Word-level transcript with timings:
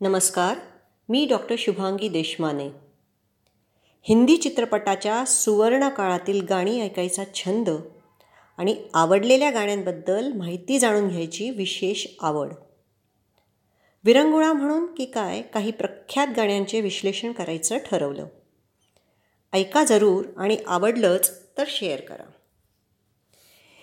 नमस्कार 0.00 0.58
मी 1.08 1.26
डॉक्टर 1.26 1.54
शुभांगी 1.58 2.08
देशमाने. 2.08 2.68
हिंदी 4.02 4.36
चित्रपटाच्या 4.36 5.24
सुवर्ण 5.24 5.88
काळातील 5.88 6.42
गाणी 6.42 6.80
ऐकायचा 6.80 7.22
छंद 7.34 7.70
आणि 8.58 8.84
आवडलेल्या 8.94 9.50
गाण्यांबद्दल 9.50 10.32
माहिती 10.32 10.78
जाणून 10.78 11.08
घ्यायची 11.08 11.50
विशेष 11.50 12.06
आवड. 12.20 12.52
विरंगुळा 14.04 14.52
म्हणून 14.52 14.94
की 14.94 15.04
काय 15.04 15.42
काही 15.42 15.70
प्रख्यात 15.70 16.28
गाण्यांचे 16.36 16.80
विश्लेषण 16.80 17.32
करायचं 17.32 17.78
ठरवलं. 17.78 18.26
ऐका 19.52 19.84
जरूर 19.84 20.24
आणि 20.36 20.56
आवडलंच 20.66 21.40
तर 21.58 21.64
शेअर 21.68 22.00
करा. 22.00 22.30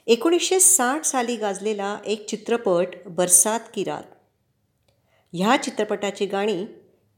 एकोणीसशे 0.07 0.59
साठ 0.59 1.03
साली 1.03 1.35
गाजलेला 1.35 1.97
एक 2.05 2.25
चित्रपट 2.25 2.87
बरसात 3.05 3.59
की 3.73 3.83
रात. 3.83 4.03
ह्या 5.33 5.57
चित्रपटाची 5.63 6.25
गाणी 6.25 6.65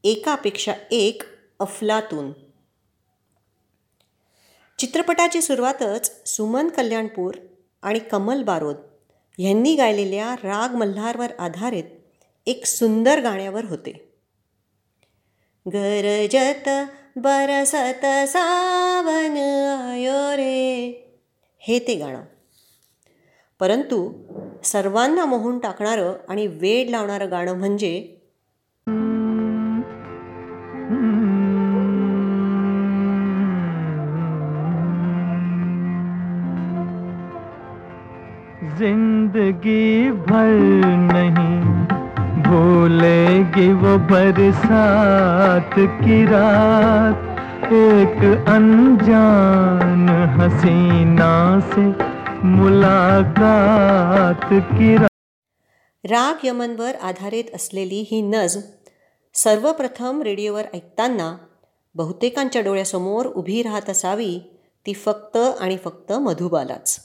एकापेक्षा 0.04 0.72
एक 0.90 1.22
अफलातून. 1.60 2.32
चित्रपटाची 4.78 5.42
सुरुवातच 5.42 6.28
सुमन 6.28 6.68
कल्याणपूर 6.68 7.34
आणि 7.82 7.98
कमल 7.98 8.42
बारोद 8.42 8.76
यांनी 9.38 9.76
गायलेल्या 9.76 10.34
राग 10.34 10.74
मल्हारवर 10.74 11.32
आधारित 11.38 11.84
एक 12.46 12.66
सुंदर 12.66 13.20
गाण्यावर 13.20 13.64
होते. 13.64 14.12
गरजत 15.68 16.68
बरसत 17.16 18.30
सावन 18.30 19.36
आयो 19.90 20.36
रे 20.36 20.90
हे 21.58 21.78
ते 21.78 21.94
गाणं. 21.94 22.22
परंतु 23.60 24.12
सर्वांना 24.64 25.24
मोहून 25.24 25.58
टाकणारं 25.58 26.12
आणि 26.28 26.46
वेड 26.46 26.90
लावणारं 26.90 27.30
गाणं 27.30 27.58
म्हणजे 27.58 27.92
जिंदगी 38.78 40.10
भर 40.10 40.48
नहीं 41.12 41.62
भूलेगी 42.42 43.72
वो 43.72 43.96
बरसात 44.10 45.78
की 46.00 46.24
रात। 46.26 47.72
एक 47.72 48.18
अनजान 48.48 50.08
हसीना 50.08 51.60
से 51.70 52.13
मुलाकात 52.44 54.52
की 54.52 54.96
राग 56.10 56.46
यमनवर 56.46 56.94
आधारित 56.94 57.44
असलेली 57.54 58.04
ही 58.10 58.22
नज 58.22 58.58
सर्वप्रथम 59.34 60.22
रेडिओवर 60.22 60.62
ऐकताना 60.74 61.36
बहुतेकांच्या 61.94 62.62
डोळ्यासमोर 62.62 63.26
उभी 63.26 63.62
राहत 63.62 63.90
असावी 63.90 64.40
ती 64.86 64.92
फक्त 64.92 65.36
आणि 65.36 65.76
फक्त 65.76 66.12
मधुबालाच. 66.12 67.00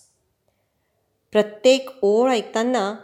प्रत्येक 1.31 1.89
ओळ 2.01 2.31
ऐकताना 2.31 2.95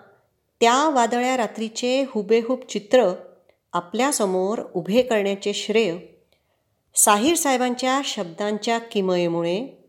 त्या 0.62 0.90
वादळ्या 0.90 1.38
रात्रीचे 1.38 2.06
हुबेहूब 2.10 2.60
चित्र 2.70 3.14
आपल्यासमोर 3.74 4.62
उभे 4.74 5.02
करण्याचे 5.02 5.54
श्रेय 5.54 5.98
साहिर 6.96 7.36
साहेबांच्या 7.36 8.02
शब्दांच्या 8.04 8.80
किमयेमुळे 8.80 9.85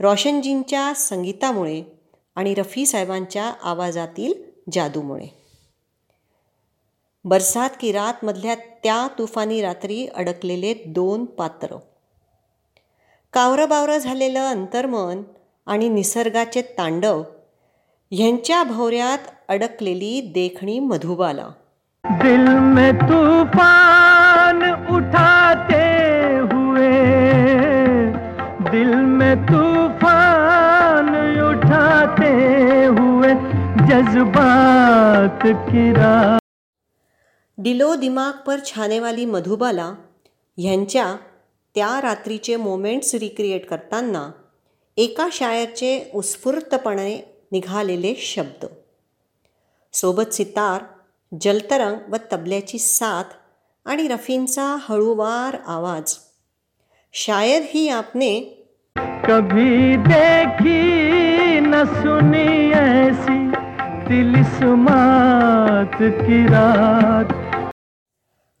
रोशनजींच्या 0.00 0.92
संगीतामुळे 0.94 1.82
आणि 2.36 2.54
रफी 2.54 2.86
साहेबांच्या 2.86 3.52
आवाजातील 3.62 4.32
जादूमुळे. 4.72 5.26
बरसात 7.24 7.70
की 7.80 7.92
रातमधल्या 7.92 8.54
त्या 8.54 9.08
तुफानी 9.18 9.60
रात्री 9.62 10.06
अडकलेले 10.06 10.74
दोन 10.86 11.24
पात्र. 11.24 11.76
कावरंबावरं 13.32 13.98
झालेलं 13.98 14.50
अंतर्मन 14.50 15.22
आणि 15.66 15.88
निसर्गाचे 15.88 16.62
तांडव 16.62 17.22
ह्यांच्या 18.10 18.62
भवऱ्यात 18.62 19.18
अडकलेली 19.48 20.20
देखणी 20.20 20.78
मधुबाला. 20.78 21.48
दिल 22.04 22.48
में 22.48 22.96
तूफान 22.96 24.62
उठाते 24.96 25.84
हुए 26.38 26.90
दिल 28.70 28.94
में 28.94 29.42
तू 29.42 29.79
जज्बात 33.90 35.46
की 35.46 35.92
रात 35.92 36.40
दिलो 37.58 37.94
दिमाग 37.94 38.32
पर 38.32 38.58
छानेवाली 38.64 39.24
मधुबाला 39.24 39.94
ह्यांच्या 40.58 41.16
त्या 41.74 42.00
रात्रीचे 42.02 42.56
मोमेंट्स 42.56 43.14
रिक्रिएट 43.14 43.66
करताना 43.66 44.30
एका 44.96 45.28
शायरचे 45.32 46.10
उत्स्फूर्तपणे 46.14 47.38
निघालेले 47.52 48.14
शब्द. 48.14 48.66
सोबत 49.92 50.32
सितार 50.32 50.82
जलतरंग 51.40 52.12
व 52.12 52.16
तबल्याची 52.32 52.78
साथ 52.78 53.24
आणि 53.84 54.08
रफींचा 54.08 54.76
हळूवार 54.80 55.56
आवाज. 55.66 56.16
शायद 57.12 57.62
ही 57.66 57.88
आपने 57.88 58.40
कभी 58.96 59.96
देखी 59.96 60.80
न 61.60 61.84
सुनी 61.84 62.70
ऐसी। 62.72 63.59
की 66.00 66.46
रात। 66.46 67.32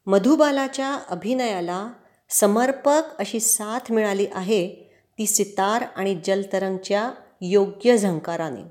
मधुबालाच्या 0.06 0.98
अभिनयाला 1.10 1.88
समर्पक 2.30 3.02
अशी 3.18 3.40
साथ 3.40 3.92
मिळाली 3.92 4.26
आहे 4.34 4.92
ती 5.18 5.26
सितार 5.26 5.84
आणि 5.96 6.20
जलतरंगच्या 6.24 7.10
योग्य 7.40 7.96
झंकाराने. 7.96 8.62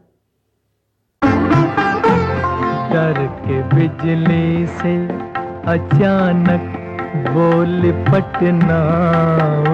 के 3.27 3.61
बिजली 3.61 4.67
से 4.67 5.05
अचानक 5.67 6.75
बोल 7.29 7.91
पटना 7.91 8.81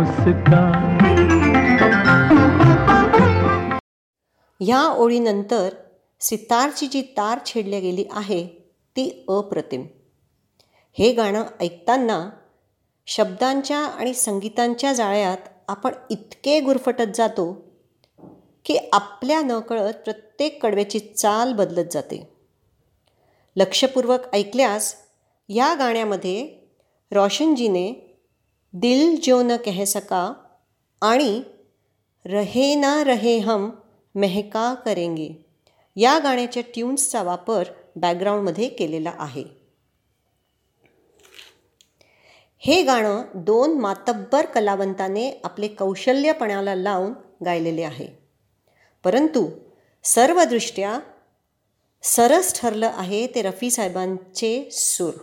उसका। 0.01 0.97
ह्या 4.59 4.81
ओळीनंतर 4.81 5.69
सितारची 6.25 6.87
जी 6.87 7.01
तार 7.01 7.39
छेडल्या 7.45 7.79
गेली 7.79 8.05
आहे 8.11 8.47
ती 8.95 9.25
अप्रतिम. 9.27 9.87
हे 10.93 11.13
गाणं 11.13 11.43
ऐकताना 11.59 12.29
शब्दांच्या 13.07 13.77
आणि 13.77 14.13
संगीतांच्या 14.13 14.93
जाळ्यात 14.93 15.37
आपण 15.67 15.91
इतके 16.09 16.59
गुरफटत 16.59 17.15
जातो 17.15 17.65
की 18.65 18.77
आपल्या 18.93 19.41
नकळत 19.41 19.93
प्रत्येक 19.93 20.63
कडव्याची 20.63 20.99
चाल 20.99 21.53
बदलत 21.53 21.85
जाते. 21.91 22.33
लक्षपूर्वक 23.55 24.19
ऐकल्यास 24.33 24.95
या 25.49 25.73
गाण्यामध्ये 25.73 26.57
रोशनजीने 27.11 28.17
दिल 28.73 29.19
जो 29.23 29.41
न 29.41 29.55
कह 29.65 29.83
सका 29.83 30.33
आणि 31.01 31.43
रहे 32.25 32.75
ना 32.75 33.03
रहे 33.03 33.37
हम 33.37 33.69
मेहका 34.15 34.73
करेंगे. 34.73 35.44
या 35.95 36.19
गाण्याच्या 36.19 36.63
ट्यून्सचा 36.73 37.23
वापर 37.23 37.63
बॅकग्राऊंडमध्ये 37.95 38.69
केलेला 38.69 39.13
आहे. 39.17 39.43
हे 42.57 42.83
गाणं 42.83 43.23
दोन 43.35 43.79
मातब्बर 43.79 44.45
कलावंताने 44.45 45.41
आपले 45.43 45.67
कौशल्यपणाला 45.67 46.75
लावून 46.75 47.13
गायलेले 47.45 47.83
आहे. 47.83 48.07
परंतु 49.03 49.49
सर्वदृष्ट्या 50.03 50.99
सरस 52.03 52.61
ठरलं 52.61 52.91
आहे 52.95 53.27
ते 53.27 53.41
रफी 53.41 53.71
साहेबांचे 53.71 54.69
सूर. 54.71 55.13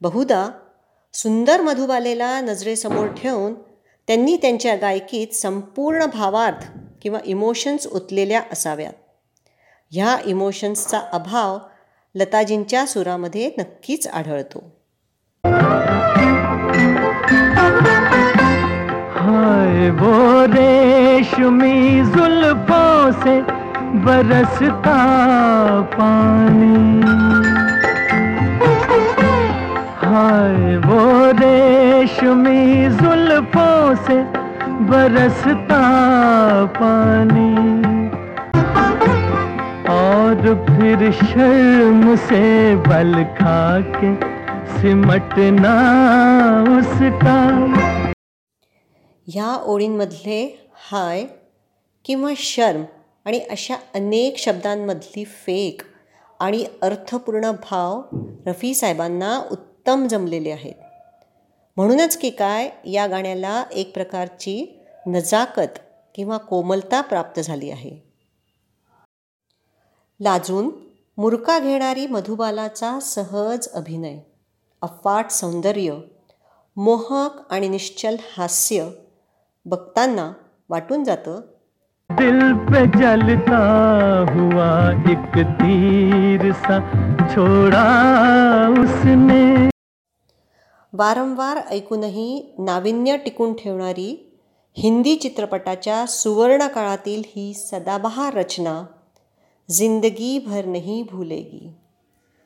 बहुधा 0.00 0.50
सुंदर 1.12 1.60
मधुबालेला 1.60 2.40
नजरेसमोर 2.40 3.06
ठेवून 3.06 3.54
त्यांनी 4.06 4.36
त्यांच्या 4.36 4.76
गायकीत 4.76 5.34
संपूर्ण 5.34 6.06
भावार्थ 6.06 6.66
किंवा 7.02 7.18
इमोशन्स 7.24 7.86
ओतलेल्या 7.86 8.42
असाव्यात. 8.52 8.92
ह्या 9.92 10.16
इमोशन्सचा 10.24 10.98
अभाव 11.12 11.58
लताजींच्या 12.14 12.86
सुरामध्ये 12.86 13.50
नक्कीच 13.58 14.06
आढळतो. 14.08 14.58
हाय 19.16 19.90
वो 19.90 20.46
रेशमी 20.46 22.04
जुल्फों 22.04 23.12
से 23.12 23.40
बरसता 24.04 24.98
पानी। 25.94 27.00
हाय 30.02 30.76
वो 30.76 31.00
रेशमी 31.40 32.88
जुल्फों 32.90 33.94
से 33.94 34.22
बरसता 34.90 35.82
पानी। 36.76 37.57
और 40.48 40.54
फिर 40.54 41.10
शर्म 41.12 42.14
से 42.14 42.74
बल 42.76 43.22
खा 43.24 43.80
के 43.80 44.14
सिमटना 44.66 45.74
उसका। 46.78 47.36
ह्या 49.26 49.62
ओळींमधले 49.64 50.68
हाय 50.90 51.24
किंवा 52.04 52.30
शर्म 52.36 52.82
आणि 53.24 53.38
अशा 53.38 53.74
अनेक 53.94 54.38
शब्दांमधली 54.38 55.24
फेक 55.24 55.82
आणि 56.40 56.64
अर्थपूर्ण 56.82 57.50
भाव 57.50 58.02
रफी 58.46 58.74
साहेबांना 58.74 59.42
उत्तम 59.50 60.06
जमलेले 60.06 60.50
आहेत. 60.50 60.74
म्हणूनच 61.76 62.16
की 62.16 62.30
काय 62.30 62.70
या 62.84 63.06
गाण्याला 63.06 63.64
एक 63.72 63.94
प्रकारची 63.94 64.80
नजाकत 65.06 65.78
किंवा 66.14 66.36
कोमलता 66.36 67.00
प्राप्त 67.00 67.40
झाली 67.40 67.70
आहे. 67.70 68.07
लाजून 70.20 70.70
मुरका 71.18 71.58
घेणारी 71.58 72.06
मधुबालाचा 72.06 73.00
सहज 73.00 73.68
अभिनय 73.68 74.18
अफाट 74.82 75.30
सौंदर्य 75.30 75.98
मोहक 76.76 77.30
आणि 77.50 77.68
निश्चल 77.68 78.16
हास्य 78.36 78.88
बघताना 79.64 80.32
वाटून 80.68 81.04
जातं. 81.04 81.40
दिल 82.10 82.40
पे 82.66 82.84
जलता 82.98 83.60
हुआ 84.30 84.90
एक 85.10 85.38
तीर 85.60 86.52
सा 86.52 86.78
छोड़ा 87.34 87.86
उसने। 88.82 89.68
वारंवार 90.92 91.56
ऐकूनही 91.70 92.54
नाविन्य 92.58 93.16
टिकून 93.16 93.52
ठेवणारी 93.52 94.38
हिंदी 94.76 95.16
चित्रपटाच्या 95.16 96.06
सुवर्ण 96.06 96.66
काळातील 96.66 97.22
ही 97.26 97.52
सदाबहार 97.54 98.34
रचना 98.34 98.82
जिंदगी 99.70 100.38
भर 100.38 100.66
नहीं 100.66 101.04
भूलेगी। 101.04 101.70